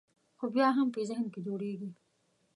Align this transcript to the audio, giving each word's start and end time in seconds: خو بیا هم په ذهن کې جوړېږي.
خو 0.37 0.45
بیا 0.55 0.67
هم 0.77 0.87
په 0.95 0.99
ذهن 1.09 1.25
کې 1.33 1.39
جوړېږي. 1.47 1.89